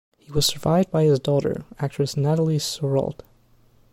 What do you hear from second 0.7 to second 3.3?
by his daughter, actress Nathalie Serrault.